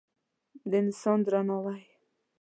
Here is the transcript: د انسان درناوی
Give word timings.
د 0.69 0.73
انسان 0.83 1.19
درناوی 1.25 1.81